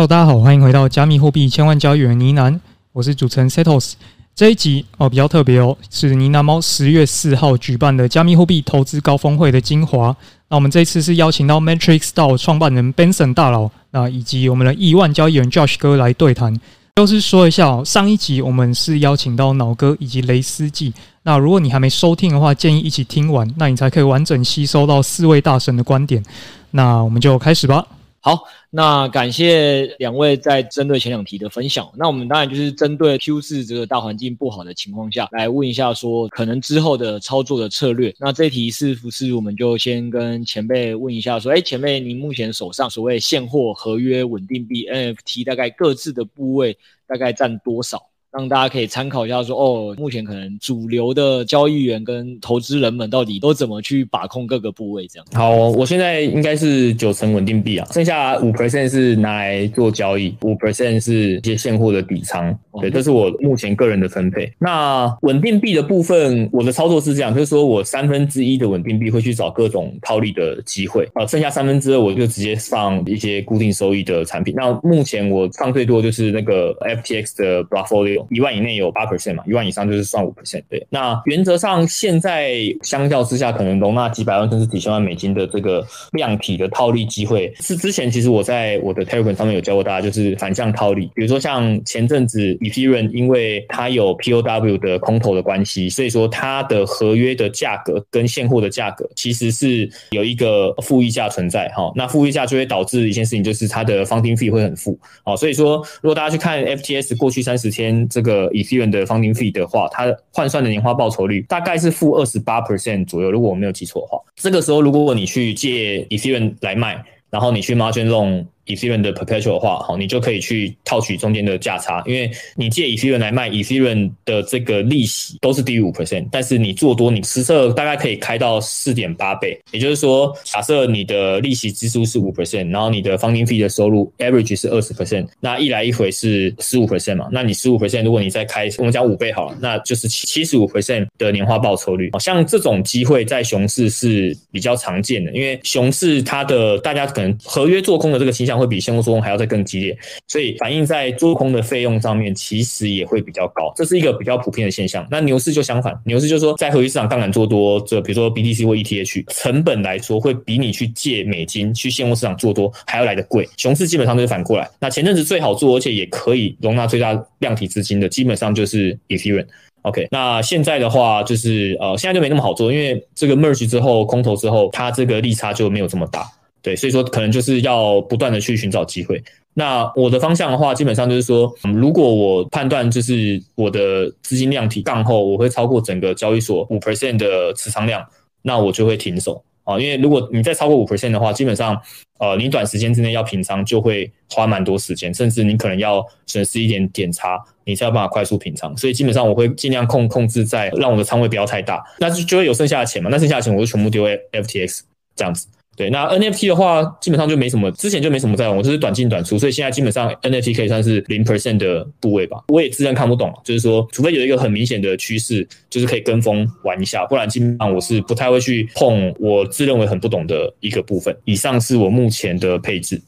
[0.00, 2.58] Hello，大家好，欢迎回到加密货币千万交易员呢喃，
[2.94, 3.92] 我是主持人 Setos。
[4.34, 10.16] 这一集哦比较特别哦，是呢喃猫十月四号举办的加密货币投资高峰会的精华。
[10.48, 16.58] 那我们这次是邀请到 Matrix DAO 创办人 Benson 大佬，那以及我们的亿万交易员 Josh 哥来对谈。
[16.96, 20.94] 就是说一下哦，上一集我们是邀请到脑哥以及雷斯记。
[21.24, 26.24] 那如果你还没收听的话，建议一起听完，那你才可以完整吸收到四位大神的观点。
[26.70, 27.84] 那我们就开始吧。
[28.22, 28.38] 好，
[28.72, 31.90] 那感谢两位在针对前两题的分享。
[31.96, 38.14] 那我们当然就是针对 Q 四这个大环境不好的情况下来问一下，说可能之后的操作的策略。
[38.20, 48.09] 那这一题是不是我们就先跟前辈问一下，说，哎，前辈，您目前手上所谓现货、合约、稳定币、NFT 大概各自的部位大概占多少？
[48.32, 55.26] 让大家可以参考一下说，说哦，目前可能主流的交易员跟投资人们到底都怎么去把控各个部位这样。
[55.32, 62.56] 好，我现在应该是九成稳定币啊，剩下五 percent 是拿来做交易，五 percent 是一些现货的底仓。
[62.80, 64.50] 对，这是我目前个人的分配。
[64.60, 74.54] 那稳定币的部分，我的操作是这样，就是说我三分之一的稳定币会去找各种套利的机会啊，剩下三分之二我就直接放一些固定收益的产品。
[74.56, 78.19] 那目前我放最多就是那个 FTX 的 Portfolio。
[78.30, 80.62] 一万以内有八 percent 嘛，一万以上就是算五 percent。
[80.68, 91.10] 对，那原则上现在相较之下，可能容纳几百万甚至几千万美金的这个量体的套利机会，是之前其实我在我的 Telegram 上面有教过大家，就是反向套利。
[91.14, 101.92] 比如说像前阵子 Ethereum，因为它有 POW 的空头的关系，所以说它的合约的价格跟现货的价格其实是有一个负溢价存在哈。
[101.94, 104.98] 那负溢价就会导致一件事情，就是它的 funding fee 会很负。
[105.24, 108.08] 好，所以说如果大家去看 FTS 过去三十天。
[108.10, 114.18] 这个 Ethereum 的 funding fee 的话，它换算的年化报酬率大概是负二十八 percent 左右，如果我没有记错的话。
[114.36, 118.44] 这个时候，如果你去借 Ethereum 来卖，然后你去 margin loan。
[118.66, 129.58] Ethereum 的 perpetual 的话，好，你就可以去套取中间的价差，因为你借 Ethereum 来卖 Ethereum 的这个利息都是低于五 percent，但是你做多，你实测大概可以开到四点八倍。
[129.72, 137.28] 也就是说，假设你的利息支出是五 percent，然后你的 funding fee 的收入 average 是二十 percent，那一来一回是十五 percent 嘛？
[137.32, 142.10] 那你十五 percent，如果你再开，我们讲五倍好了，那就是七十五 percent 的年化报酬率。
[142.12, 148.49] 好像这种机会在熊市是比较常见的，因为熊市它的大家可能合约做空的这个倾向。
[148.58, 155.06] 会比现货做空还要再更激烈，所以反映在做空的费用上面，其实也会比较高，这是一个比较普遍的现象。
[155.10, 163.48] 那牛市就相反，牛市就是说在合约市场杠杆做多，这比如说 BTC 或 ETH 成本来说，会比你去借美金去现货市场做多还要来得贵。
[163.56, 164.68] 熊市基本上都是反过来。
[164.78, 169.46] 那前阵子最好做，而且也可以容纳最大量体资金的，基本上就是 Ethereum。
[169.82, 176.30] OK，那现在的话就是呃，现在就没那么好做，因为这个 Merge 之后空头之后，它这个利差就没有这么大。
[176.62, 179.22] 对，所以说可能就是要不断的去寻找机会。
[179.54, 188.06] 那我的方向的话，基本上就是说，如果我判断就是我的资金量提杠后，我会超过整个交易所五 percent 的持仓量，
[188.42, 189.78] 那我就会停手啊。
[189.78, 191.78] 因为如果你再超过五 percent 的话，基本上
[192.18, 198.74] 呃，你短时间之内要平仓就会花蛮多时间，甚至你可能要损失一点点差，你才有办法快速平仓。
[198.76, 203.10] 所以基本上我会尽量控控制在让我的仓位不要太大，那就就会有剩下的钱嘛。
[203.10, 204.80] 那剩下的钱我就全部丢在 FTX
[205.16, 205.48] 这样子。
[205.80, 212.36] 对，那 NFT 的话，基本上就没什么，之前就没什么在玩，我就是短进短出，所以现在基本上 NFT 可以算是零 percent 的部位吧。
[212.48, 221.16] 我也自认看不懂，就是说，除非有一个很明显的趋势，就是可以跟风玩一下，不然基本上我是不太会去碰我自认为很不懂的一个部分。
[221.24, 223.00] 以上是我目前的配置。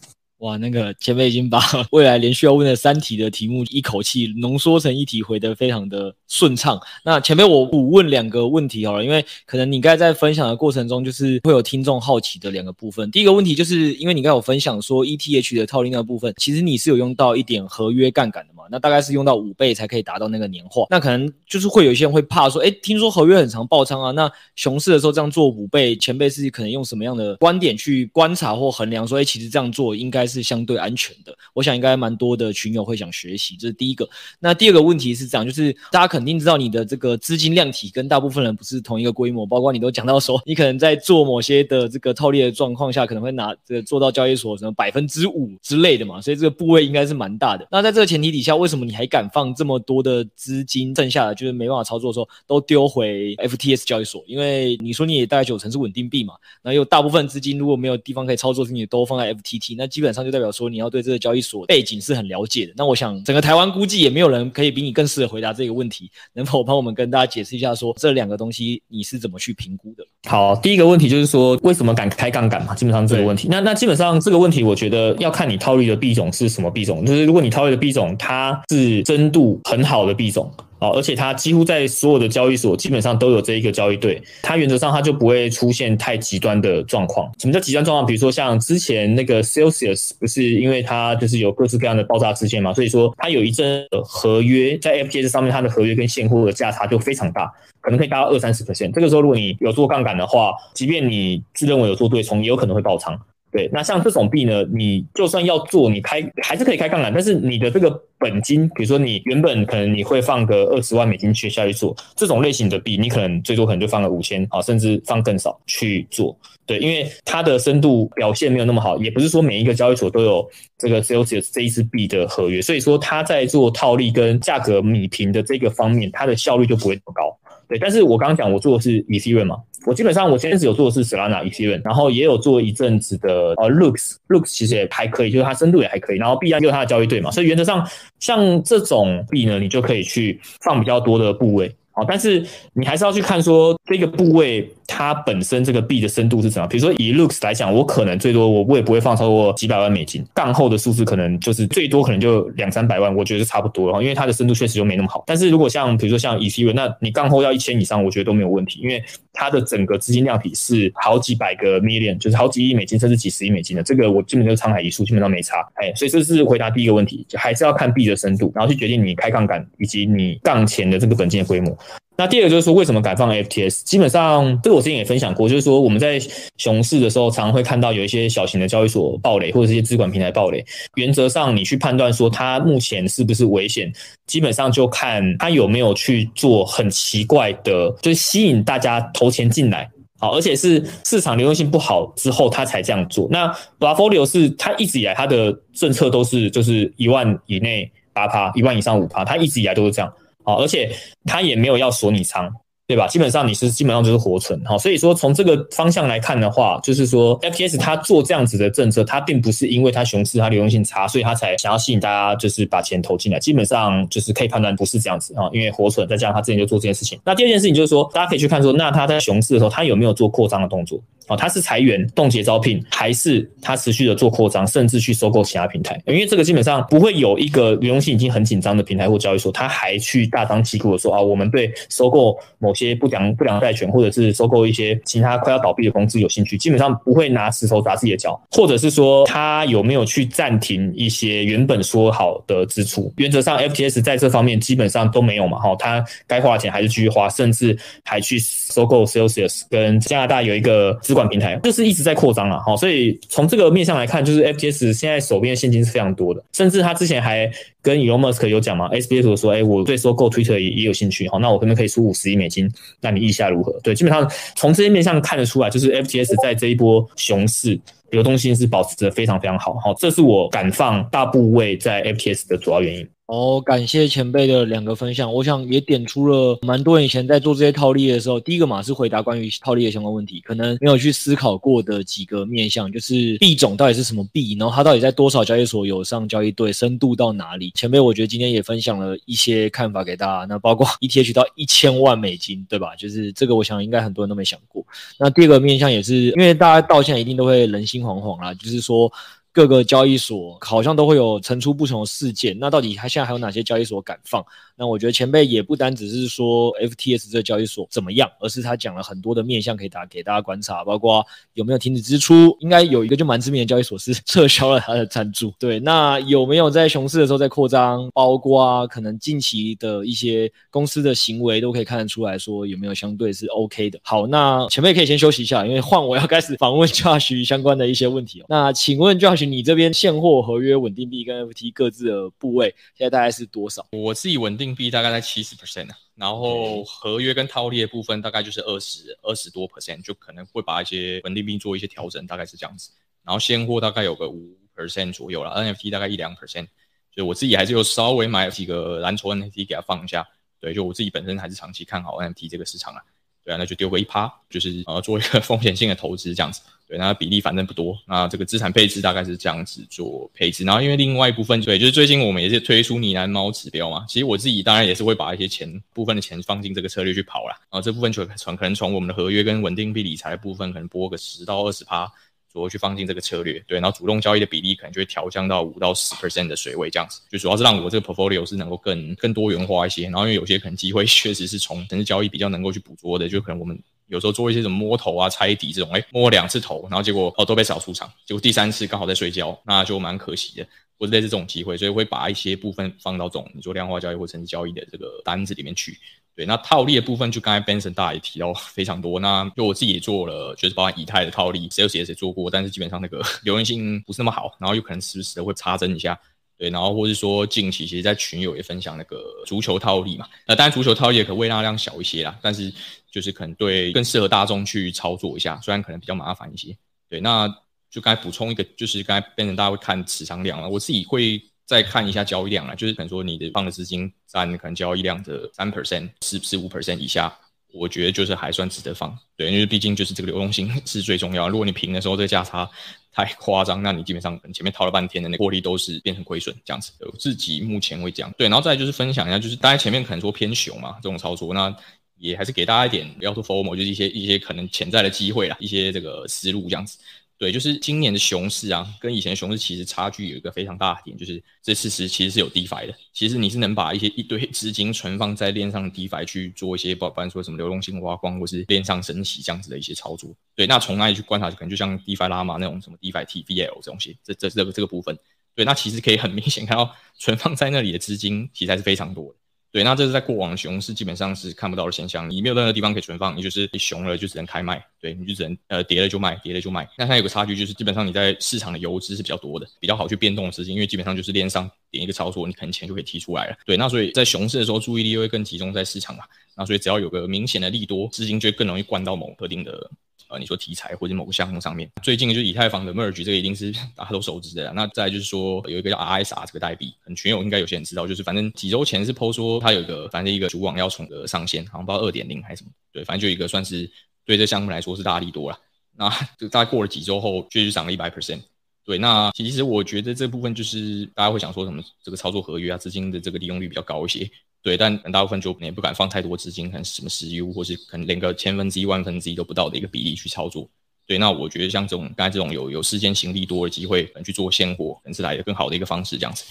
[0.43, 1.61] 哇，那个前辈已经把
[1.93, 6.81] 未来连续要问的三题的题目一口气浓缩成一题，回得非常的顺畅。
[7.05, 13.09] 那前辈我补问两个问题好了，因为可能你刚才在分享的过程中，就是会有听众好奇的两个部分。
[13.13, 18.65] 第一个问题就是因为你刚才有分享说 ETH 的套利那个部分，其实你是有用到一点合约杠杆的嘛？
[18.69, 20.87] 那大概是用到五倍才可以达到那个年化。
[20.91, 30.43] 那可能就是会有一些人会怕说，诶，听说合约很常爆仓啊，那熊市的时候这样做五倍，前辈是可能用什么样的观点去观察或衡量说，诶，其实这样做应该是是。
[30.53, 34.07] 相对安全的，我想应该蛮多的群友会想学习，这是第一个。
[34.41, 47.67] 那第二个问题是这样，就是大家肯定知道你的这个资金量体跟大部分人不是同一个规模，包括你都讲到说，你可能在做某些的这个套利的状况下，可能会拿这做到交易所什么百分之五之类的嘛，所以这个部位应该是蛮大的。
[47.71, 50.93] 那在这个前提底下，为什么你还敢放这么多的资金？
[50.95, 62.73] 剩下的就是没办法操作的时候，都丢回 FTS 交易所，因为你说你也大概九成是稳定币嘛，那有大部分资金如果没有地方可以操作，你都放在 FTT，那基本上就代表说你要对这个交易所背景是很了解的。
[62.77, 70.05] 那我想整个台湾估计也没有人可以比你更适合回答这个问题，能否帮我们跟大家解释一下说这两个东西你是怎么去评估的？
[70.29, 72.75] 好，第一个问题就是说为什么敢开杠杆嘛？
[72.75, 80.53] 基本上这个问题，那那基本上这个问题，我觉得要看你套利的币种是什么币种，就是如果你套利的币种它是深度很好的币种。
[80.83, 87.31] 哦，而且它几乎在所有的交易所基本上都有这一个交易对，它原则上它就不会出现太极端的状况。
[87.39, 88.05] 什么叫极端状况？
[88.05, 97.49] 比如说像之前那个 Celsius 不是因为它就是有各式各样的爆炸事件嘛，所以说它有一阵合约在 FTX 上面，它的合约跟现货的价差就非常大，
[97.81, 98.93] 可能可以达到二三十 percent。
[98.93, 103.17] 这个时候如果你有做杠杆的话，即便你自认为有做对冲，也有可能会爆仓。
[103.53, 116.35] 对，那像这种币呢，你就算要做，你开还是可以开杠杆，但是你的这个本金，比如说你原本可能你会放个二十万美金去下去做这种类型的币，你可能最多可能就放个五千啊，甚至放更少去做。
[116.65, 127.39] 对，因为它的深度表现没有那么好，也不是说每一个交易所都有这个 Celsius 这一支币的合约，所以说它在做套利跟价格米平的这个方面，它的效率就不会那么高。
[127.73, 133.71] 对，但是我刚刚讲我做的是 e t h e r e 嘛，我基本上我前阵子有做的是 Solana e t h e r e 然后也有做一阵子的呃
[133.71, 137.89] Looks，Looks 其实也还可以，就是它深度也还可以，然后币安就是它的交易对嘛，所以原则上
[138.19, 141.75] 像这种币呢，你就可以去放比较多的部位。
[141.95, 142.43] 好，但是
[142.75, 146.69] 你还是要去看说这个部位它本身这个币的深度是怎样。
[146.69, 154.03] 比如说以 Lux 来讲，我可能最多我我也不会放超过几百万美金，杠后的数字可能就是最多可能就两三百万，我觉得是差不多了。
[154.03, 155.25] 因为它的深度确实就没那么好。
[155.27, 159.03] 但是如果像比如说像 ETH，那你杠后要一千以上，我觉得都没有问题，因为
[159.33, 165.67] 它的整个资金量体是好几百个 million，就是好几亿美金甚至几十亿美金的，这个我基本就是沧海一粟，基本上没差。
[165.77, 171.75] 哎，所以这是回答第一个问题，就还是要看币的深度，然后去决定你开杠杆以及你杠前的这个本金的规模。
[172.23, 173.83] 那第二个就是说，为什么敢放 FTS？
[173.83, 176.21] 基本上，这个我之前也分享过，就是说我们在
[176.57, 180.65] 熊市的时候，常常会看到有一些小型的交易所爆雷，或者是一些资管平台爆雷。
[180.95, 183.93] 原则上，你去判断说它目前是不是危险，
[184.29, 189.91] 基本上就看它有没有去做很奇怪的，就是吸引大家投钱进来，
[190.21, 193.27] 好，而且是市场流动性不好之后，它才这样做。
[193.33, 200.13] 那 Bluefolio 是它一直以来它的政策都是就是一万以内八趴，一万以上五趴，它一直以来都是这样。
[200.45, 200.91] 好，而且
[201.25, 202.53] 他也没有要锁你仓。
[202.85, 203.07] 对吧？
[203.07, 213.39] 基本上你是基本上就是活存，好，所以说从这个方向来看的话，就是说 FTS 它做这样子的政策，它并不是因为它熊市它流动性差，所以它才想要吸引大家就是把钱投进来。
[213.39, 217.19] 基本上就是可以判断不是这样子啊，因为活存再加上他之前就做这件事情。
[217.25, 221.01] 那第二件事情就是说，大家可以去看说，那他在熊市的时候，他有没有做扩张的动作？
[221.29, 226.01] 哦，他是裁员、冻结招聘，还是他持续的做扩张，甚至去收购其他平台？
[226.07, 243.13] 因为这个基本上不会有一个流动性已经很紧张的平台或交易所，他还去大张旗鼓的说啊，我们对收购某些不良不良债权，或者是收购一些其他快要倒闭的公司有兴趣，基本上不会拿石头砸自己的脚，或者是说他有没有去暂停一些原本说好的支出？
[243.17, 257.51] 原则上，FTS 在这方面基本上都没有嘛，哈，他该花钱还是继续花，甚至还去收购 Celsius，跟加拿大有一个资管平台，就是一直在扩张了，好，所以从这个面向来看，就是 FTS 现在手边的现金是非常多的，甚至他之前还
[257.83, 262.67] 跟 Elon Musk 有讲嘛，SBF 说，哎，我对收购 Twitter 也也有兴趣，好，那我可能可以出五十亿美金，
[263.03, 263.79] 那你意下如何？
[263.83, 264.27] 对，基本上
[264.57, 267.79] 从这些面向看得出来，就是 FTS 在这一波熊市
[268.13, 273.09] 流动性是保持着非常非常好，好，这是我敢放大部位在 FTS 的主要原因。
[273.27, 287.71] 哦，感谢前辈的两个分享，我想也点出了蛮多人以前在做这些套利的时候，第一个嘛是回答关于套利的相关问题，可能没有去思考过的几个面向，就是币种到底是什么币，然后它到底在多少交易所有上交易对，深度到哪里？
[287.75, 292.95] 前辈我觉得今天也分享了一些看法给大家，那包括 ETH 到一千万美金，对吧？
[292.97, 294.85] 就是这个，我想应该很多人都没想过。
[295.19, 299.13] 那第二个面向也是，因为大家到现在一定都会人心惶惶啦，就是说。
[299.53, 304.43] 各个交易所好像都会有层出不穷的事件，那到底他现在还有哪些交易所敢放？
[304.75, 315.53] 那我觉得前辈也不单只是说 FTS 这个交易所怎么样，而是他讲了很多的面向可以打给大家观察，包括有没有停止支出，应该有一个就蛮知名的交易所是 撤销了他的赞助。
[315.59, 318.09] 对，那有没有在熊市的时候在扩张？
[318.15, 324.01] 包括可能近期的一些公司的行为都可以看得出来说有没有相对是 OK 的。
[324.03, 328.47] 好，那前辈可以先休息一下，因为换我要开始访问 Josh 相关的一些问题哦。
[328.49, 329.42] 那请问 Josh。
[329.47, 333.87] 你这边现货合约稳定币跟 FT 各自的部位现在大概是多少？
[333.93, 342.91] 我自己稳定币大概在七十 percent 啊然后合约跟套利的部分大概就是二十二十多 percent，就可能会把一些稳定币做一些调整，大概是这样子。
[343.25, 346.67] 然后现货大概有个五 percent 左右了，NFT 大概一两 percent，
[347.15, 350.27] 所以我自己还是有稍微买几个蓝筹 NFT 给它放一下。
[350.61, 353.03] 对，就我自己本身还是长期看好 NFT 这个市场啊。
[353.45, 356.61] 对啊，那就丢个一趴，就是呃做一个 风险性的投资这样子。
[356.87, 360.63] 对，那比例反正不多，那这个资产配置大概是这样子做配置。
[360.63, 367.57] 然后因为另外一部分，对，就是最近我们也是推出呢喃猫指标嘛，其实我自己当然也是会把一些钱部分的钱放进这个策略去跑啦。
[367.63, 372.13] 然后这部分就从可能从我们的合约跟稳定币理财的部分，可能拨个十到二十趴。
[372.53, 380.05] 主要去放进这个策略，对，然后主动交易的比例可能就会调降到五到十 percent 的水位这样子，就主要是让我这个 portfolio 是能够更更多元化一些。
[380.05, 383.79] 然后因为有些可能机会 确实是从城市交易比较能够去捕捉的，就可能我们
[384.09, 390.67] 有时候做一些什么摸头啊、猜底这种，哎，摸两次头，然后结果哦都被扫出场，结果第三次刚好在睡觉，那就蛮可惜的。
[390.99, 395.99] 或者类似这种机会，所以会把一些部分放到这种你做量化交易或城市交易的这个单子里面去。
[396.35, 399.21] 对，那套利的部分，就刚才 Benson 大也提到非常多。
[399.21, 406.19] 那就我自己也做了，就是包含以太的套利，Celsius 也做过，但是基本上那个 流动性不是那么好，然后有可能时不时的会插针一下。
[406.57, 412.73] 对，然后或是说近期其实，在群友也分享那个足球套利嘛，那当然足球套利也可微纳量小一些啦，但是
[413.11, 416.75] 就是可能对更适合大众去操作一下，虽然可能比较麻烦一些。
[417.11, 417.47] 对，那
[417.91, 421.43] 就刚才补充一个，就是刚才 Benson 大家会看持仓量了，我自己会。
[421.73, 427.35] 再看一下交易量啊，就是可能说你的放的资金占可能交易量的三 percent、四十五 percent 以下，
[427.73, 429.19] 我觉得就是还算值得放。
[429.39, 431.49] 对，因为毕竟就是这个流动性是最重要。
[431.49, 432.69] 如果你平的时候这个价差
[433.11, 436.93] 太夸张，那你基本上前面套了半天的那获利都是变成亏损这样子。
[437.11, 438.31] 我自己目前会这样。
[438.37, 441.75] 对，然后再就是分享一下，就是大家前面可能说偏熊嘛这种操作，那
[442.19, 446.99] 也还是给大家一点不要说 formal，就是一些一些可能潜在的机会啦，一些这个思路这样子。
[447.43, 452.95] 对，就是今年的熊市啊，跟以前的熊市其实差距有一个非常大的点，就是这次是其实是有 DeFi 的。
[453.13, 460.33] 其实你是能把一些一堆资金存放在链上的 DeFi 去做一些，不管说什么流动性挖矿或是链上升息这样子的一些操作。
[460.55, 465.19] 对，那从哪里去观察，可能就像 DeFi 拉玛那种什么 DeFi TVL 这东西，这这这个这个部分，
[465.57, 469.35] 对，那其实可以很明显看到存放在那里的资金其实还是非常多的。
[469.73, 472.29] 对，那这是在过往熊市基本上是看不到的现象。
[472.29, 476.87] 你没有任何地方可以存放，你就是你熊了就只能开卖，对，你就只能呃跌了就卖，跌了就卖。
[476.99, 483.57] 那它有个差距，就是基本上你在市场的游资是比较多的，比较好去变动的资金，因为基本上就是链上点一个操作，你可能钱就可以提出来了。
[483.65, 486.25] 对，那所以在熊市的时候注意力又会更集中在市场嘛。
[486.55, 489.91] 那所以只要有个明显的利多，资金就更容易灌到某特定的。
[490.33, 494.73] 呃，你说题材或者某个项目上面，最近就以太坊的 merge，这个一定是 大家都熟知的。
[494.73, 503.89] 那再就是说有一个叫 RSR 这个代币，很群友应该有些人知道，就是反正几周前是 PO 说它有一个反正一个主网要重的上线，好像不知道二点零还是什么，对，反正就一个算是
[504.25, 505.59] 对这项目来说是大力多了。
[505.95, 506.09] 那
[506.39, 508.41] 就大概过了几周后，确实涨了一百 percent。
[508.85, 514.29] 对，那其实我觉得这部分就是大家会想说什么，这个操作合约啊，资金的这个利用率比较高一些。
[514.63, 520.69] 对，但很大部分就也不敢放太多资金，可能什么十 U 或是可能连个千分之一、万分之一都不到的一个比例去操作。
[521.05, 526.45] 对，那我觉得像这种刚才这种有有事件性利多的机会，可能去做现货，可能是来的更好的一个方式，这样子。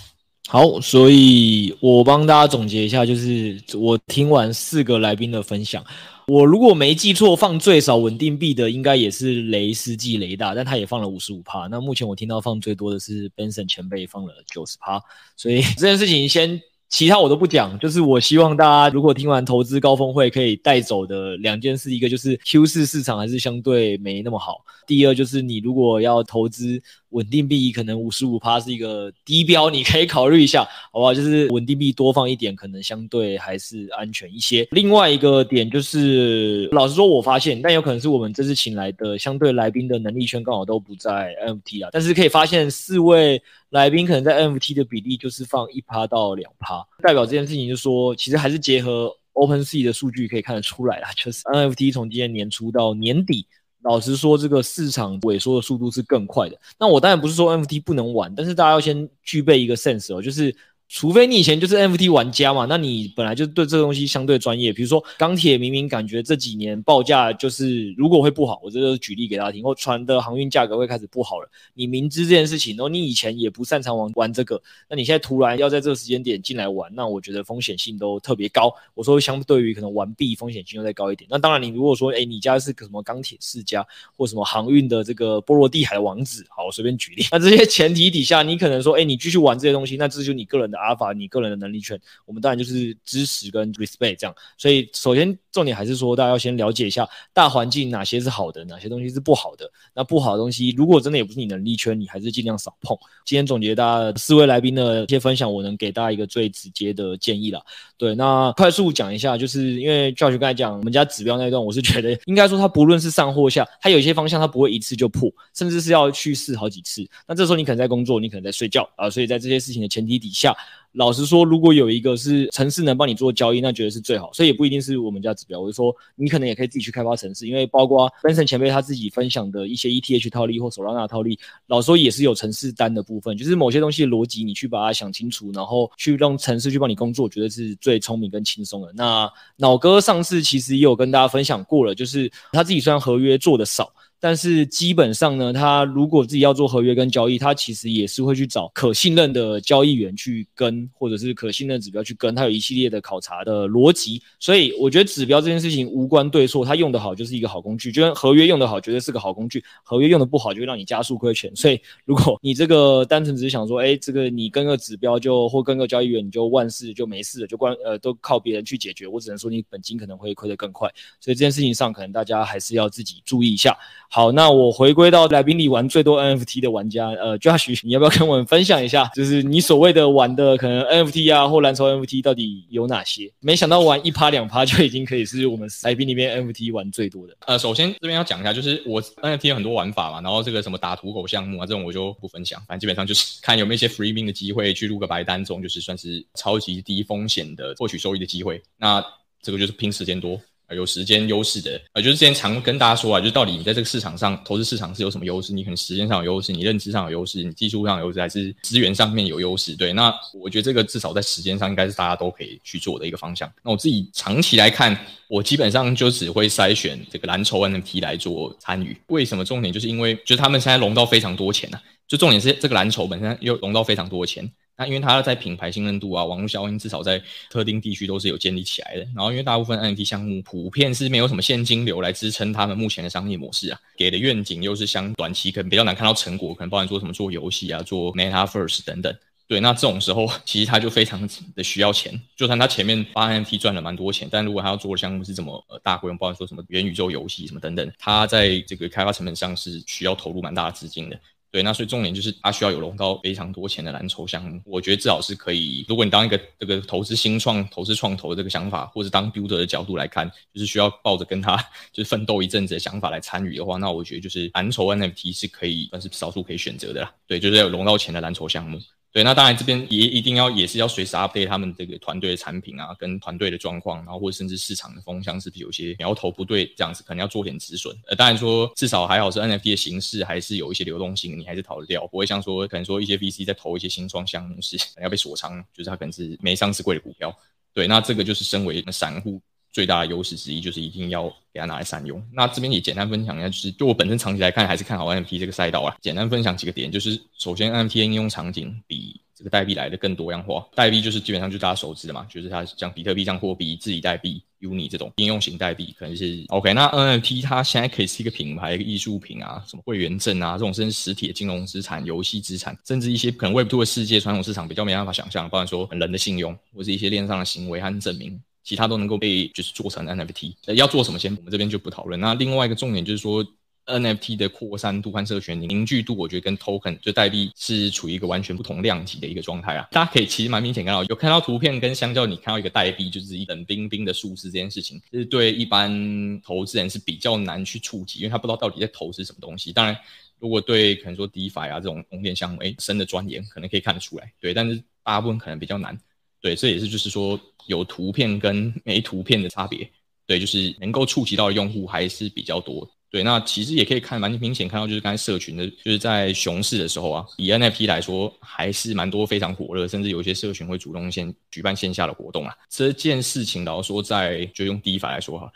[0.50, 5.82] 好，所以我帮大家总结一下，就是我听完四个来宾的分享，
[6.28, 11.68] 我如果没记错，放最少稳定币的应该也是雷斯季雷大，但他也放了五十五趴。
[11.68, 15.02] 那目前我听到放最多的是 Benson 前辈放了九十趴，
[15.38, 16.62] 所以 这件事情先。
[16.92, 26.80] 其他我都不讲，就是我希望大家如果听完投资高峰会可以带走的两件事，一个就是 Q4 市场还是相对没那么好，第二就是你如果要投资。
[27.12, 31.14] 稳定币可能五十五趴是一个低标，你可以考虑一下，好不好？
[31.14, 34.68] 就是稳定币多放一点，可能相对还是安全一些。
[34.72, 53.46] 另外一个点就是，老实说，我发现，但有可能是我们这次请来的相对来宾的能力圈刚好都不在 NFT 啊，但是可以发现四位来宾可能在 NFT 的比例就是放一趴到两趴，代表这件事情就是说，其实还是结合 OpenSea 的数据可以看得出来啦，就是 NFT 从今年年初到年底。
[53.84, 56.58] 老实说，这个市场萎缩的速度是更快的。
[56.80, 60.56] 那我当然不是说 NFT 不能玩，但是大家要先具备一个 sense 哦，就是。
[60.94, 64.74] 除非你以前就是 NFT 玩家嘛，那你本来就对这个东西相对专业。
[64.74, 71.50] 比如说钢铁，明明感觉这几年报价就是如果会不好，我这个举例给大家听，或船的航运价格会开始不好了。
[71.76, 78.70] 你明知这件事情，然后你以前也不擅长玩玩这个，那你现在突然要在这个时间点进来玩，那我觉得风险性都特别高。
[78.94, 81.26] 我说相对于可能玩币风险性又再高一点。
[81.32, 87.24] 那当然，你如果说哎，你家是个什么钢铁世家或什么航运的这个波罗的海王子，好，我随便举例。
[87.32, 94.36] 那这些前提底下，你可能说哎，你继续玩这些东西，那这就是你个人的 Alpha 你个人的能力圈，我们当然就是支持跟 respect 这样。
[94.58, 99.70] 所以首先重点还是说，大家要先了解一下大环境哪些是好的，哪些东西是不好的。
[99.94, 102.98] 那不好的东西，如果真的也不是你能力圈，你还是尽量少碰。
[103.26, 107.62] 今天总结大家四位来宾的一些分享，我能给大家一个最直接的建议啦。
[107.98, 117.08] 对，那快速讲一下，就是因为 Josh 刚才讲我们家指标那一段，我是觉得应该说它不论是上或下，它有些方向它不会一次就破，甚至是要去试好几次。
[117.28, 120.56] 那这时候你可能在工作，你可能在睡觉啊，所以在这些事情的前提底下。
[120.94, 124.30] 老实说，如果有一个是城市能帮你做交易，那绝对是最好。
[124.34, 138.92] 所以也不一定是我们家指标，我就说你可能也可以自己去开发城市，因为包括 Benson 前辈他自己分享的一些 ETH 套利或 Solana 套利，老实说也是有城市单的部分，就是某些东西的逻辑你去把它想清楚，然后去让城市去帮你工作，绝对是最聪明跟轻松的。
[138.94, 143.94] 那脑哥上次其实也有跟大家分享过了，就是他自己虽然合约做的少。
[144.22, 154.22] 但是基本上呢，他如果自己要做合约跟交易，他其实也是会去找可信任的交易员去跟，或者是可信任指标去跟，他有一系列的考察的逻辑。
[154.40, 161.52] 所以我觉得指标这件事情无关对错，他用得好就是一个好工具，就跟合约用得好绝对是个好工具，合约用得不好就会让你加速亏钱。
[161.56, 170.88] 所以如果你这个单纯只是想说，哎，这个你跟个指标就或跟个交易员你就万事就没事了，就关呃都靠别人去解决，我只能说你本金可能会亏得更快。
[171.20, 173.76] 所以这件事情上可能大家还是要自己注意一下。
[174.14, 183.32] 好，那我回归到来宾里玩最多 NFT 的玩家，呃，Josh， 你要不要跟我们分享一下，就是你所谓的玩的可能 NFT 啊或蓝筹 NFT 到底有哪些？
[183.40, 187.34] 没想到玩一趴两趴就已经可以是我们来宾里面 NFT 玩最多的。
[187.46, 198.62] 呃，首先这边要讲一下，就是我 NFT 有很多玩法嘛，然后这个什么打土狗项目啊这种我就不分享，反正基本上就是看有没有一些 free min 的机会去入个白单，中就是算是超级低风险的获取收益的机会。
[198.78, 199.02] 那
[199.42, 200.38] 这个就是拼时间多。
[200.74, 205.54] 有时间优势的，呃，就是之前常跟大家说啊，就是到底你在这个市场上，投资市场是有什么优势？
[205.54, 209.76] 你可能时间上有优势，你认知上有优势，你技术上有优势，还是资源上面有优势？
[209.76, 213.52] 对，那我觉得这个至少在时间上应该是大家都可以去做的一个方向。
[213.64, 214.98] 那我自己长期来看，
[215.28, 218.96] 我基本上就只会筛选这个蓝筹 NFT 来做参与。
[219.08, 219.42] 为什么？
[219.44, 224.50] 重点就是因为就是他们现在融到非常多钱了，啊，就重点是这个蓝筹本身又融到非常多钱。
[224.82, 227.22] 那因为它在品牌信任度啊、网络效应，至少在
[227.52, 229.02] 特定地区都是有建立起来的。
[229.16, 239.16] 然后，因为大部分 NFT 项目普遍是没有什么现金流来支撑他们目前的商业模式啊，给的愿景又是相短期可能比较难看到成果，可能包含说什么做游戏啊、做 Metaverse 等等。
[239.48, 242.20] 对，那这种时候其实他就非常的需要钱。
[242.36, 251.20] 就算他前面发 NFT 赚了蛮多钱，但如果他要做的项目是这么呃大规模，包含说什么元宇宙游戏什么等等，他在这个开发成本上是需要投入蛮大的资金的。
[251.52, 255.86] 对，那所以重点就是他需要有融到非常多钱的蓝筹项目，我觉得至少是可以。
[255.90, 261.58] 如果你当一个这个投资新创、投资创投的这个想法，或者当 builder 的角度来看，就是需要抱着跟他
[261.92, 267.14] 就是奋斗一阵子的想法来参与的话，那我觉得就是蓝筹 NFT 是可以算是少数可以选择的啦。
[267.28, 268.80] 对，就是要有融到钱的蓝筹项目。
[269.14, 277.94] 对，那当然这边也一定要也是要随时 update 他们这个团队的产品啊，跟团队的状况，然后或者甚至市场的风向是不是有些苗头不对，这样子可能要做点止损。
[278.08, 287.38] 呃，当然说至少还好是 NFT 的形式还是有一些流动性，你还是逃得掉，不会像说可能说一些 VC 在投一些新创项目是 要被锁仓，就是它可能是没上市贵的股票。
[287.74, 289.42] 对，那这个就是身为散户。
[289.72, 292.22] 最大的优势之一就是一定要给它拿来善用。
[292.34, 295.96] 那这边也简单分享一下，就是就我本身长期来看还是看好 NFT 这个赛道啊。
[296.02, 300.68] 简单分享几个点，就是首先 NFT 应用场景比这个代币来的更多样化。
[300.76, 306.74] 代币就是基本上就大家熟知的嘛，就是它像比特币这样货币、自己代币、Uni 这种应用型代币，可能是 OK。
[306.74, 318.40] 那 NFT 它现在可以是一个品牌、一个艺术品啊，什么会员证啊这种，甚至实体的金融资产、游戏资产，甚至一些可能 Web2 的世界传统市场比较没办法想象，包括说人的信用或是一些链上的行为和证明。
[318.64, 322.20] 其他都能够被就是做成 NFT，要做什么先，我们这边就不讨论。
[322.20, 323.46] 那另外一个重点就是说
[323.88, 329.88] ，NFT 的扩散度和社群凝聚度，我觉得跟 Token 就代币是处于一个完全不同量级的一个状态啊。
[329.92, 339.74] 大家可以其实蛮明显看到，有看到图片跟相较，你看到一个代币就是一等冰冰的数字这件事情，就是对一般投资人是比较难去触及，因为他不知道到底在投资什么东西。
[339.74, 339.98] 当然，
[340.38, 344.32] 如果对可能说 DeFi 啊这种风电项目，诶深的钻研，可能可以看得出来。
[344.40, 346.00] 对，但是大部分可能比较难。
[346.42, 349.90] 对，这也是就是说有图片跟没图片的差别。
[350.28, 352.90] 对，就是能够触及到的用户还是比较多。
[353.10, 362.56] 对，那其实也可以看蛮明显看到，就是刚才社群的，就是在熊市的时候啊，以 NFT 来说还是蛮多非常火热，甚至有一些社群会主动先举办线下的活动啊。
[362.70, 365.52] 这件事情，然后说在就用 DeFi 来说哈，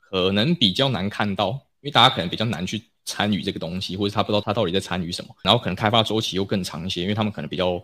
[0.00, 1.50] 可能比较难看到，
[1.82, 7.82] 因为大家可能比较难去参与这个东西，或者他不知道他到底在参与什么，然后可能开发周期又更长一些，因为他们可能比较。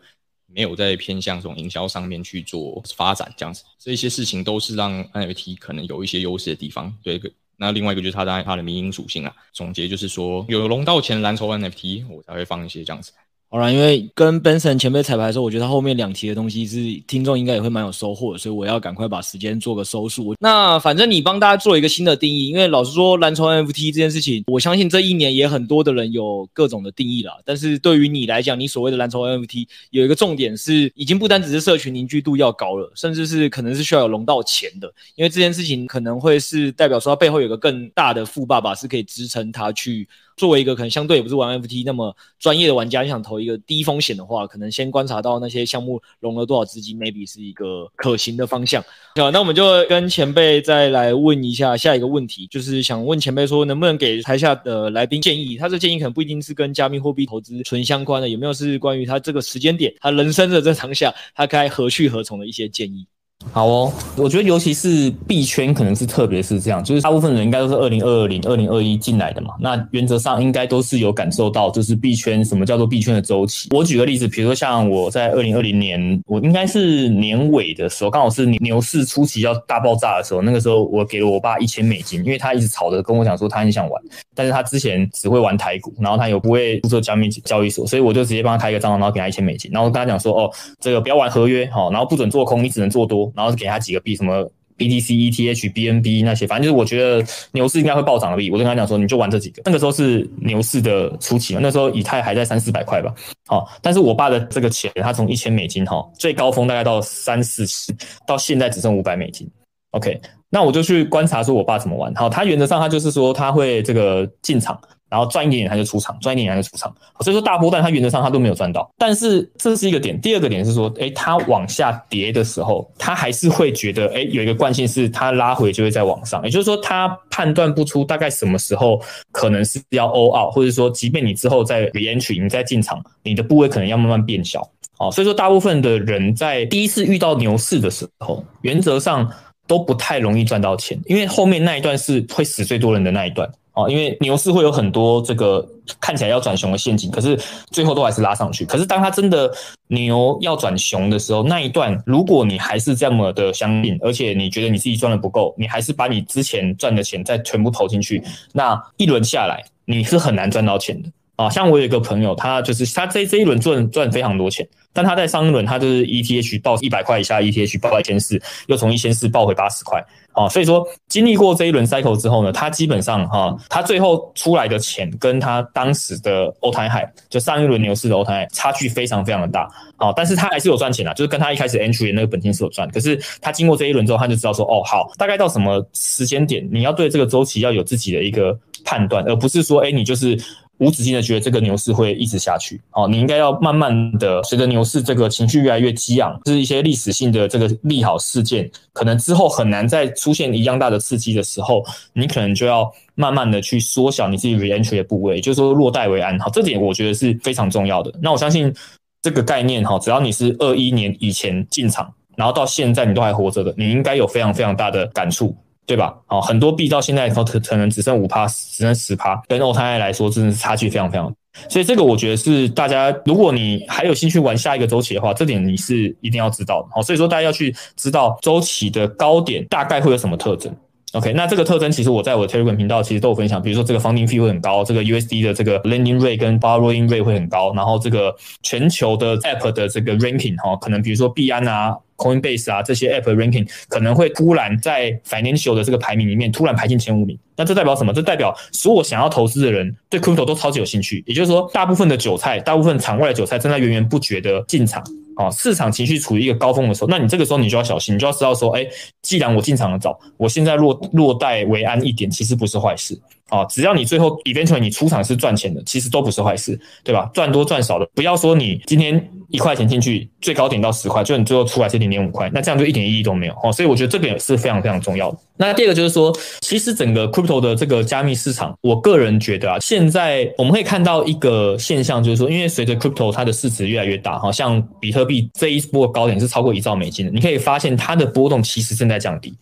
[0.53, 6.93] 没有在偏向这种营销上面去做发展，这样子，这些事情都是让 NFT 可能有一些优势的地方。
[7.03, 7.21] 对，
[7.57, 9.35] 那另外一个就是它的它的民营属性啊。
[9.53, 13.13] 总结就是说，有龙到钱蓝筹 NFT，我才会放一些这样子。
[13.53, 16.77] 好了，因为跟 Benson 前辈彩排的时候，我觉得他后面两题的东西是
[17.09, 20.37] 听众应该也会蛮有收获，所以我要赶快把时间做个收束。
[20.39, 27.33] 那反正你帮大家做一个新的定义，因为老实说，蓝筹 NFT 这件事情，我相信这一年也很多的人有各种的定义啦。
[27.45, 34.87] 但是对于你来讲，你所谓的蓝筹 NFT 有一个重点是，已经不单只是社群凝聚度要高了，甚至是可能是需要有融到钱的，
[35.17, 40.09] 因为这件事情可能会是代表说它背后有个更大的富爸爸是可以支撑他去。
[40.41, 48.83] 作为一个可能相对也不是玩 FT 那么专业的玩家，你想投一个低风险的话，可能先观察到那些项目融了多少资金，maybe 是一个可行的方向。
[49.17, 55.59] 好，那我们就跟前辈再来问一下下一个问题，就是想问前辈说，能不能给台下的来宾建议？
[55.59, 63.07] 他这建议可能不一定是跟加密货币投资纯相关的，有没有是关于他这个时间点，他人生的这当下，他该何去何从的一些建议？
[63.53, 69.55] 好哦，我觉得尤其是币圈可能是特别是这样，就是大部分人应该都是二零二二零、二零二一进来的嘛。
[69.59, 73.69] 那原则上应该都是有感受到，就是币圈什么叫做币圈的周期。
[73.75, 84.01] 我举个例子，比如说像我在二零二零年，我应该是年尾的时候，刚好是牛市初期要大爆炸的时候，那个时候我给了我爸一千美金，因为他一直吵着跟我讲说他很想玩，
[84.35, 93.30] 但是他之前只会玩台股，然后他又不会做加密交易所，所以我就直接帮他开一个账号，然后给他一千美金，然后跟他讲说，哦，这个不要玩合约，好，然后不准做空，你只能做多。
[93.35, 99.61] 然后是给他几个币，什么 BTC、ETH、BNB 那些，反正就是我觉得牛市应该会暴涨的币，我就跟他讲说，你就玩这几个。
[99.67, 103.15] 那个时候是牛市的初期嘛，那时候以太还在三四百块吧。
[103.47, 107.95] 好，但是我爸的这个钱，他从一千美金哈，最高峰大概到三四十，
[108.27, 109.47] 到现在只剩五百美金。
[109.91, 112.15] OK，那我就去观察说我爸怎么玩。
[112.15, 114.81] 好，他原则上他就是说他会这个进场。
[115.11, 118.89] 然后赚一点点他就出场，赚一点点他就出场，所以说大波段他原则上他都没有赚到。
[118.97, 129.01] 但是这是一个点，第二个点是说，诶，他往下跌的时候，他还是会觉得，诶，有一个惯性是他拉回就会再往上，也就是说他判断不出大概什么时候
[129.33, 134.67] 可能是要 all out，或者说即便你之后再 reentry，你再进场，你的部位可能要慢慢变小。
[134.99, 139.27] 哦，所以说大部分的人在第一次遇到牛市的时候，原则上
[139.67, 143.51] 都不太容易赚到钱，因为后面那一段是会死最多人的那一段。
[143.89, 145.67] 因为牛市会有很多这个
[146.01, 147.39] 看起来要转熊的陷阱，可是
[147.71, 148.65] 最后都还是拉上去。
[148.65, 149.51] 可是当它真的
[149.89, 161.09] 牛要转熊的时候，那一段如果你还是这么的相信，而且你觉得你自己赚的不够，你还是把你之前赚的钱再全部投进去，那一轮下来你是很难赚到钱的。
[161.41, 170.05] 啊，像我有一个朋友，他就是他这这一轮赚赚非常多钱，但他在上一轮他就是 ETH 报一百块以下，ETH 报一千四，又从一千四报回八十块。
[170.33, 179.67] 啊，所以说经历过这一轮 cycle 之后呢，他基本上哈，他最后出来的钱跟他当时的欧台海就上一轮牛市的欧台海差距非常非常的大。
[179.97, 182.87] 啊，但是他还是有赚钱的，就是跟他一开始 entry 的那个本金是有赚。
[182.91, 190.39] 可是他经过这一轮之后，他就知道说，哦，好，大概到什么时间点，你要对这个周期要有自己的一个判断，而不是说，哎，你就是。
[190.81, 208.11] 无止境的觉得这个牛市会一直下去，哦，你应该要慢慢的随着牛市这个情绪越来越激昂，就是一些历史性的这个利好事件，可能之后很难再出现一样大的刺激的时候，你可能就要慢慢的去缩小你自己 reentry 的部位，就是说落袋为安，好，这点我觉得是非常重要的。
[208.23, 208.75] 那我相信
[209.21, 215.55] 这个概念，哈，只要你是二一年以前进场，然后到现在你都还活着的，你应该有非常非常大的感触。
[215.91, 216.15] 对吧？
[216.29, 221.35] 哦，很多币到现在可可能只剩五趴，只剩十趴，跟 Altair 来说，真的是差距非常非常。
[221.69, 226.89] 所以这个我觉得是大家，如果你还有兴趣玩下一个周期的话，这点你是一定要知道的。
[226.95, 230.73] 好，所以说大家要去知道周期的高点大概会有什么特征。
[231.15, 240.15] OK，那这个特征其实我在我的 Telegram 频道其实都有分享，比如说这个 funding fee 会很高，这个 USD 的这个 lending rate 跟 borrowing rate 会很高，然后这个全球的 app 的这个
[240.19, 241.97] ranking 哈，可能比如说币安啊。
[242.21, 248.13] Coinbase 啊，这些 App ranking 可能会突然在 Financial 的这个排名里面突然排进前五名，那这代表什么？
[248.13, 255.03] 这代表所有想要投资的人对 Crypto 都超级有兴趣，也就是说，大部分的韭菜，大部分场外的韭菜正在源源不绝的进场。
[255.41, 258.87] 啊，市场情绪处于一个高峰的时候，那你这个时候你就要小心，你就要知道说，哎，
[259.23, 263.19] 既然我进场的早，我现在落落袋为安一点，其实不是坏事。
[263.49, 267.29] 啊，只要你最后 eventually 你出场是赚钱的，其实都不是坏事，对吧？
[267.35, 273.55] 赚多赚少的，不要说你今天一块钱进去，最高点到十块，就你最后出来是零点五块，那这样就一点意义都没有。
[273.65, 275.39] 哦，所以我觉得这个也是非常非常重要的。
[275.57, 289.55] 那第二个就是说，其实整个 crypto 的这个加密市场，我个人觉得啊，现在我们会看到一个现象，就是说，因为随着 crypto 它的市值越来越大，哈，像比特币这一波高点是超过一兆美金的，你可以发现它的波动其实正在降低。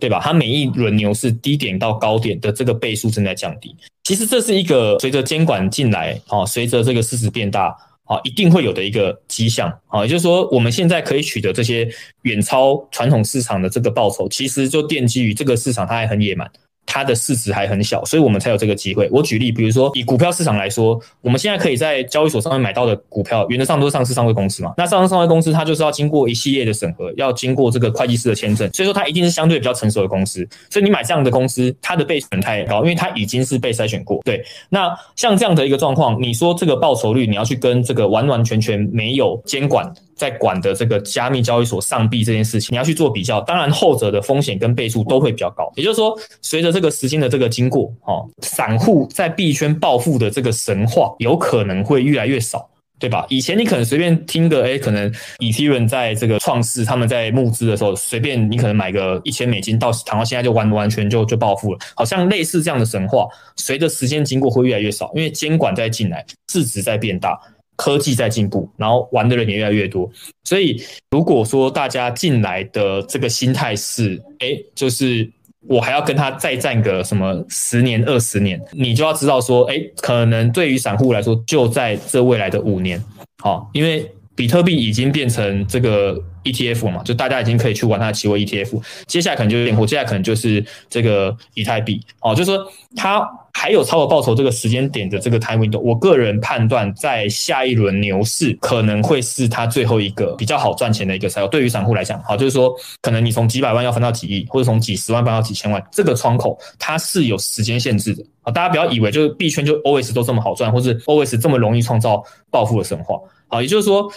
[0.00, 0.18] 对吧？
[0.18, 3.76] 它每一轮牛市低点到高点的这个倍数正在降低。
[4.02, 7.66] 其实这是一个随着监管进来，啊，随着这个市值变大，
[8.04, 11.86] 啊，一定会有的一个迹象，啊，也就是说，我们现在可以取得这些
[12.22, 16.50] 远超传统市场的这个报酬，其实就奠基于这个市场它还很野蛮，
[16.92, 19.08] 它的市值还很小，所以我们才有这个机会。
[19.12, 24.74] 我举例，比如说以股票市场来说，我们现在可以在交易所上面买到的股票，原则上都是上市上柜公司嘛。
[24.76, 30.44] 那上市上柜公司它就是要经过一系列的审核，要经过这个会计师的签证，所以说它一定是相对比较成熟的公司。
[30.68, 34.20] 所以你买这样的公司，它的备损太高，因为它已经是被筛选过。
[34.24, 39.88] 对，那像这样的一个状况，你说这个报酬率，你要去跟这个完完全全没有监管
[40.20, 45.72] 在管的这个加密交易所上币这件事情，你要去做比较，当然后者的风险跟倍数都会比较高。
[45.76, 53.24] 也就是说，随着这个时间的这个经过，哦，散户在币圈暴富的这个神话有可能会越来越少，对吧？
[53.30, 67.40] 以前你可能随便听个，诶，可能以太坊在这个创世，他们在募资的时候，随便你可能买个一千美金，到谈到现在就完完全就就暴富了，好像类似这样的神话，随着时间经过会越来越少，因为监管在进来，市值在变大。
[67.80, 70.06] 科技在进步，然后玩的人也越来越多，
[70.44, 70.78] 所以
[71.10, 75.26] 如果说大家进来的这个心态是，哎，就是
[75.66, 83.02] 我还要跟他再战个什么十年、二十年，你就要知道说，哎，可能对于散户来说，就在这未来的五年，
[83.42, 93.28] 好，因为比特币已经变成这个 ETF 嘛，就大家已经可以去玩它的期货 ETF，接下来可能就是现货，接下来可能就是这个以太币，哦，就是说它。
[93.52, 101.48] 还有超额报酬这个时间点的这个 time window，我个人判断，在下一轮牛市可能会是它最后一个比较好赚钱的一个赛道。
[101.48, 102.72] 对于散户来讲，好，就是说，
[103.02, 108.24] 可能你从几百万要翻到几亿，或者从几十万翻到几千万，这个窗口它是有时间限制的。
[108.42, 113.16] 好，大家不要以为就是币圈就 always 都这么好赚，或是 always 这么容易创造暴富的神话。
[113.48, 114.10] 好，也就是说，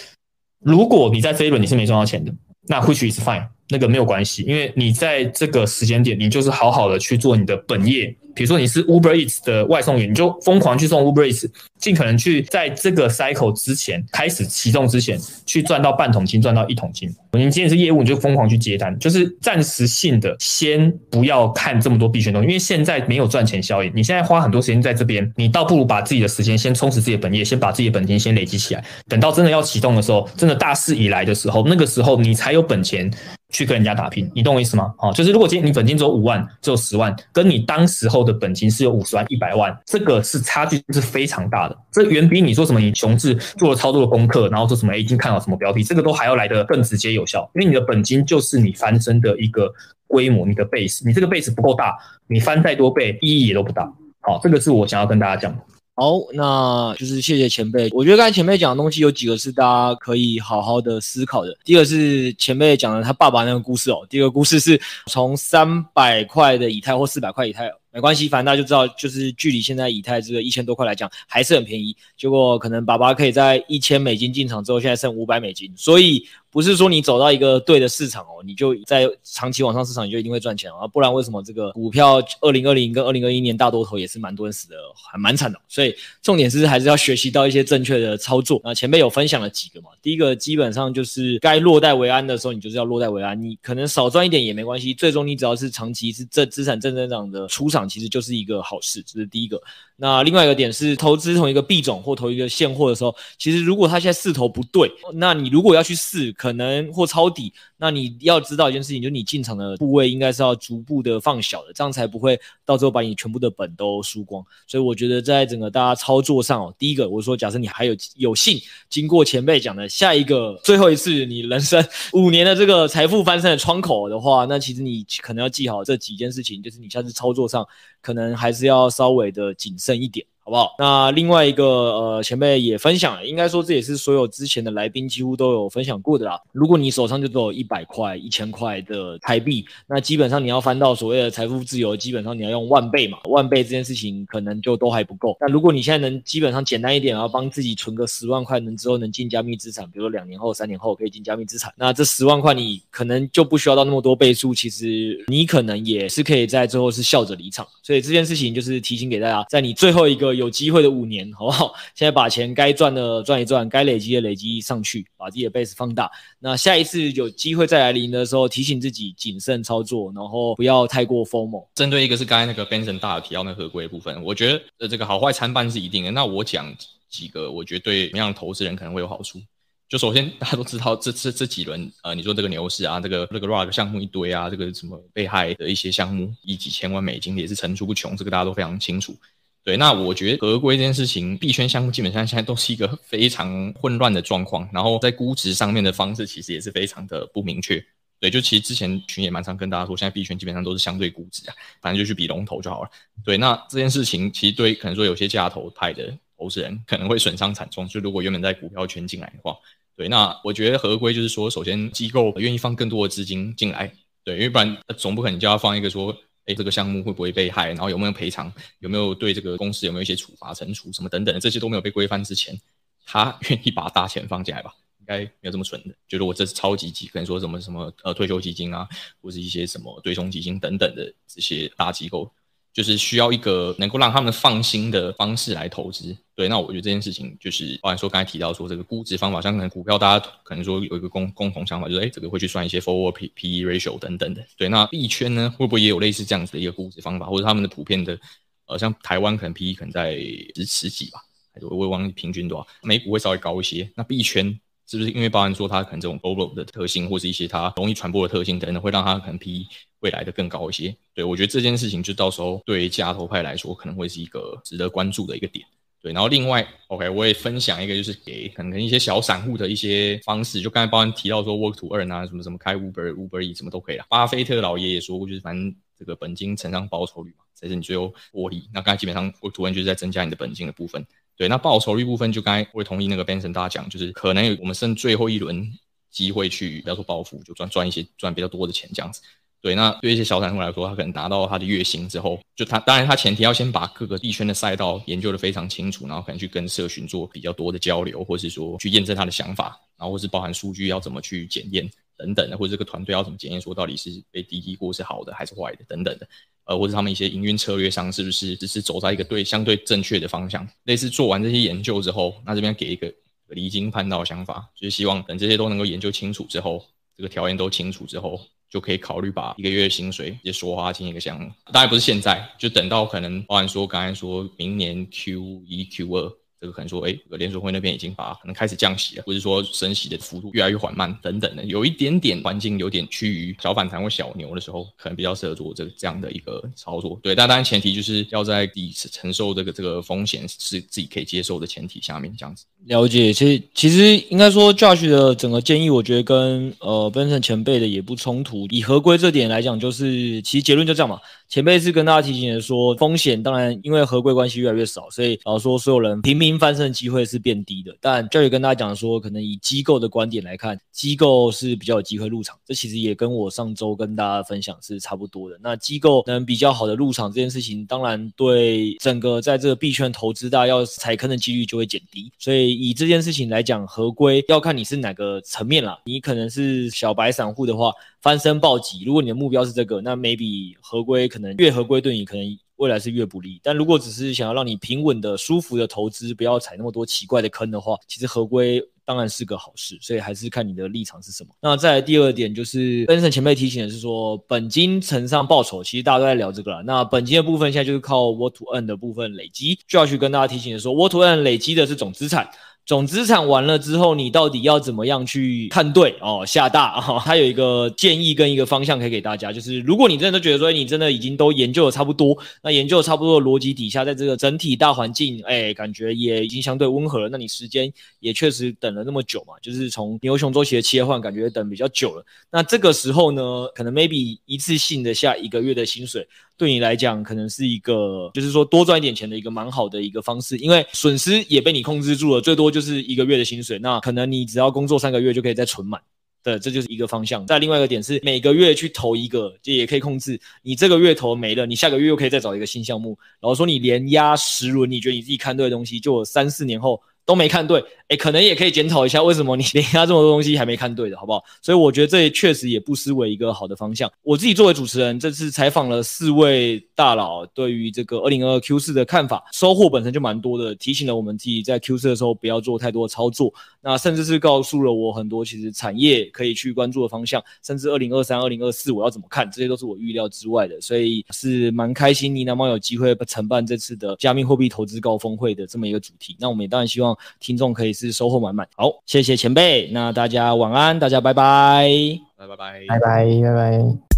[0.63, 2.33] 如果你在这一轮你是没赚到钱的，
[2.67, 8.15] 那 which is fine，那个没有关系，因为你在这个时间点，你就是好好的去做你的本业。
[8.35, 11.47] 比如说你是 Uber Eats 的外送员，你就疯狂去送 Uber Eats，
[11.77, 17.07] 尽可能去在这个 cycle 之前开始启动之前，去赚到半桶金，赚到一桶金。
[17.33, 23.91] 你今天是业务，你就疯狂去接单，就是暂时性的，先不要看这么多币圈东西，因为现在没有赚钱效应。
[23.95, 28.83] 你现在花很多时间在这边，你倒不如把自己的时间先充实自己的本业，先把自己的本金先累积起来。
[29.07, 33.11] 等到真的要启动的时候，真的大势已来的时候，那个时候你才有本钱。
[33.53, 34.93] 去跟人家打拼，你懂我意思吗？
[34.97, 41.77] 哦，就是如果今天你本金只有五万，只有十万，跟你当时候的本金是有五十万、一百万，这个是差距是非常大的。
[41.91, 47.47] 这远比你说什么你熊市做了超多的功课，然后说什么已经看好什么标的，这个都还要来得更直接有效。
[47.53, 49.71] 因为你的本金就是你翻身的一个
[50.07, 53.93] 规模，你的 base，你这个 base 不够大，你翻再多倍意义也都不大。
[54.21, 55.63] 好，这个是我想要跟大家讲的。
[55.95, 57.87] 好，那就是谢谢前辈。
[57.93, 61.55] 我觉得刚才前辈讲的东西有几个是大家可以好好的思考的。
[61.63, 64.03] 第一个是前辈讲的他爸爸那个故事哦。
[64.09, 71.95] 第二个故事是从三百块的以太或四百块以太，没关系，反正大家就知道，就是距离现在以太这个一千多块来讲还是很便宜。
[72.17, 76.25] 结果可能爸爸可以在一千美金进场之后，现在剩五百美金，所以。
[76.53, 80.87] 不是说你走到一个对的市场哦，你就在长期往上市场，你就一定会赚钱啊。
[80.87, 84.75] 不然为什么这个股票二零二零跟二零二一年大多头也是蛮多人死的，
[85.11, 85.59] 还蛮惨的。
[85.67, 88.61] 所以重点是还是要学习到一些正确的操作。
[88.63, 89.89] 那前辈有分享了几个嘛？
[89.99, 93.41] 第一个基本上就是该落袋为安的时候，你就是要落袋为安。
[93.41, 99.01] 你可能少赚一点也没关系，最终你只要是长期是正资产正增长的出场，其实就是一个好事。
[99.01, 99.59] 这是第一个。
[99.95, 106.31] 那另外一个点是，投资同一个币种或投一个现货的时候，其实如果它现在势头不对，那你如果要去试。
[106.43, 114.45] 可能或抄底，那你要知道一件事情，就是你进场的部位应该是要逐步的放小的，这样才不会到时候把你全部的本都输光。
[114.67, 127.65] 所以我觉得在整个大家操作上哦，第一个我说，假设你还有有幸经过前辈讲的下一个最后一次你人生五年的这个财富翻身的窗口的话，那其实你可能要记好这几件事情，就是你下次操作上
[128.01, 130.25] 可能还是要稍微的谨慎一点。
[130.45, 130.75] 好不好？
[130.77, 136.37] 那另外一个呃，前辈也分享了，应该说这也是所有之前的来宾几乎都有分享过的啦。
[136.51, 143.19] 如果你手上就只有一百块、一千块的台币，那基本上你要翻到所谓的财富自由，基本上你要用万倍嘛。
[143.29, 145.37] 万倍这件事情可能就都还不够。
[145.39, 154.53] 那如果你现在能基本上简单一点，然后帮自己存个十万块，能之后能进加密资产，比如说两年后、三年后可以进加密资产，那这十万块你可能就不需要到那么多倍数。
[154.53, 157.65] 其实你可能也是可以在最后是笑着离场。
[157.81, 160.32] 所以这件事情就是提醒给大家，在你最后一个。
[160.33, 161.73] 有机会的五年，好不好？
[161.95, 166.09] 现在把钱该赚的赚一赚，该累积的累积上去，把自己的 base 放大。
[166.39, 171.67] 那下一次有机会再来临的时候，提醒自己谨慎操作，然后不要太过 FOMO。
[171.75, 176.11] 针对一个是刚才那个 Benson 大提到那合规部分，我觉得呃这个好坏参半是一定的。
[176.11, 176.73] 那我讲
[177.09, 179.41] 几个，我觉得对什么样的投资人可能会有好处。
[179.89, 189.15] 就首先大家都知道这这这几轮呃，你说这个牛市啊，这个这个 rug 项目一堆啊，这个什么被害的一些项目，以几千万美金也是层出不穷，这个大家都非常清楚。
[189.63, 197.81] 对，那我觉得合规这件事情，币圈项目基本上现在都是一个非常混乱的状况，然后在估值上面的方式其实也是非常的不明确。
[198.19, 202.89] 对，就其实之前群也蛮常跟大家说，现在币圈基本上都是相对估值啊，反正就去比龙头就好了。
[203.23, 207.87] 对，那这件事情其实对可能说有些价投派的投资人可能会损伤惨重。
[207.87, 209.55] 就如果原本在股票圈进来的话，
[209.95, 222.59] 对，那我觉得合规就是说，首先机构愿意放更多的资金进来，对，因为不然总不可能就要放一个说，哎，这个项目会不会被害，然后有没有赔偿，有没有对这个公司有没有一些处罚、惩处什么等等，这些都没有被规范之前，
[223.05, 224.73] 他 愿意把大钱放进来吧？
[224.99, 228.87] 应该没有这么蠢的，觉得我这是超级级，可能说什么什么呃退休基金啊，
[229.21, 232.31] 或是一些什么对冲基金等等的这些大机构，
[232.73, 236.15] 就是需要一个能够让他们放心的方式来投资。
[236.35, 244.43] 对，那我觉得这件事情就是，包含说刚才提到说这个估值方法，像可能股票大家可能说有一个共共同想法，就是哎，这个会去算一些 forward P P E ratio 等等的。
[244.57, 248.19] 对，那币圈呢，会不会也有类似这样子的一个估值方法，或者他们的普遍的
[248.65, 250.15] 呃，像台湾可能 P E 可能在
[250.55, 251.19] 十十几吧，
[251.53, 253.89] 还是我忘记平均多少，美股会稍微高一些。
[253.95, 254.59] 那币圈。
[254.85, 259.65] 是不是因为包含说它可能这种 global 的特性，或是一些它容易传播的特性等等，会让它可能 PE
[259.99, 260.95] 未来的更高一些？
[261.13, 265.65] 对，我觉得这件事情就到时候对价投派来说，可能会是一个值得关注的一个点。
[266.01, 274.05] 对，然后另外，OK，我也分享一个，就是给可能一些小散户的一些方式，就刚才包含提到说 work to earn 啊，什么什么开 Uber Uber E 什么都可以啦。
[274.09, 278.67] 巴菲特老爷也说过，就是反正这个本金乘上报酬率嘛，才是你最后获利。
[278.73, 281.05] 那刚才基本上 work to earn 就是在增加你的本金的部分。
[281.35, 285.67] 对，那报酬率部分就刚才会同意那个 Benson 大家讲，就是可能有我们剩最后一轮
[286.11, 289.21] 机会去，不要说暴富，就赚赚一些赚比较多的钱这样子。
[289.61, 306.27] 对，那对一些小散户来说，他可能拿到他的月薪之后，就他当然他前提要先把各个地圈的赛道研究得非常清楚，然后可能去跟社群做比较多的交流，或是说去验证他的想法，然后或是包含数据要怎么去检验等等的，或者这个团队要怎么检验说到底是被滴滴过是好的还是坏的等等的。
[306.65, 310.65] 呃，或者他们一些营运策略上是不是只是走在一个对相对正确的方向？
[310.85, 313.13] 类似做完这些研究之后，那这边给一个
[313.49, 316.85] 离经叛道的想法，就是希望等这些都能够研究清楚之后，
[317.17, 321.51] 这个条件都清楚之后，就可以考虑把一个月的薪水也说花进一个项目。
[321.73, 326.33] 当然不是现在，就等到可能，包含说刚才说明年 Q 一 Q 二。
[326.63, 337.19] 这个可能说，哎，这个联准会那边已经把可能开始降息了，或者说升息的幅度越来越缓慢等等的，有一点点环境有点趋于小反弹或小牛的时候，可能比较适合做这个这样的一个操作。
[337.21, 342.63] 对，但当然前提就是要在第一次承受这个这个风险是自己可以接受的前提下面这样子。
[342.85, 348.67] 了解，其实其实应该说，Josh 的整个建议，我觉得跟呃 Benson 前辈的也不冲突。
[348.69, 351.19] 以合规这点来讲，就是其实结论就这样嘛。
[351.53, 357.95] 前辈是跟大家提醒的说，风险当然因为合规关系越来越少，所以老说所有人平民翻身的机会是变低的。
[358.01, 362.57] 但 Josh 跟大家讲说，可能以机构的观点来看，机构是比较有机会入场。
[362.65, 365.55] 这其实也跟我上周跟大家分享是差不多的。
[365.61, 372.31] 那机构能比较好的入场这件事情，当然对整个在这个币圈投资，大要踩坑的几率就会减低。
[372.39, 375.99] 所以以这件事情来讲，合规要看你是哪个层面啦。
[376.05, 377.91] 你可能是小白散户的话，
[378.23, 379.03] 翻身暴击。
[379.05, 382.45] 如果你的目标是这个，那 maybe 合规可能越合规对你可能
[382.77, 383.59] 未来是越不利。
[383.63, 389.97] 但如果只是想要让你平稳的、舒服的投资，不要踩那么多奇怪的坑的话，其实合规当然是个好事。
[390.01, 391.49] 所以还是看你的立场是什么。
[391.61, 396.83] 那再第二点就是 Benson 前辈提醒的是说，本金乘上报酬，其实大家都在聊这个了。
[396.83, 402.49] 那本金的部分现在就是靠 what to Earn 的部分累积，就要去跟大家提醒说 what to Earn 累积的是总资产。
[402.85, 406.45] 总资产完了之后，你到底要怎么样去看对哦？
[406.45, 422.25] 下大啊，他有一个建议跟一个方向可以给大家，就是如果你真的觉得说你真的已经都研究的差不多，那研究的差不多的逻辑底下，在这个整体大环境，哎，感觉也已经相对温和了，那你时间也确实等了那么久嘛，就是从牛熊周期的切换，感觉等比较久了。
[422.51, 426.27] 那这个时候呢，可能 maybe 一次性的下一个月的薪水。
[426.63, 435.99] 对你来讲，可能是一个，就是说多赚一点钱的一个蛮好的一个方式，因为损失也被你控制住了，最多就是一个月的薪水，那可能你只要工作三个月就可以再存满，
[436.41, 437.45] 对，这就是一个方向。
[437.45, 447.01] 再另外一个点是，每个月去投一个，就也可以控制，你这个月投没了，你下个月又可以再找一个新项目，然后说你连压十轮，你觉得你自己看对的东西，就三四年后。
[447.25, 447.81] 都没看对，
[448.15, 451.43] 可能也可以检讨一下，为什么你 连他这么多东西还没看对的，好不好？
[451.61, 454.11] 所以我觉得这确实也不失为一个好的方向。
[454.21, 463.53] 我自己作为主持人，这次采访了四位大佬，对于这个二零二二 Q 四的看法，收获本身就蛮多的，提醒了我们自己在 Q 四的时候不要做太多的操作。
[463.81, 472.33] 那甚至是告诉了我很多其实产业可以去关注的方向，甚至二零二三、二零二四我要怎么看，这些都是我预料之外的，所以是蛮开心。
[472.33, 477.17] 呢喃猫有机会承办这次的加密货币投资高峰会的这么一个主题，那我们也当然希望。
[477.39, 481.89] 听众可以是收获满满，好，谢谢前辈，那大家晚安，大家拜拜，
[482.37, 482.55] 拜拜。
[482.55, 482.85] 拜拜。
[482.87, 484.12] 拜拜拜拜。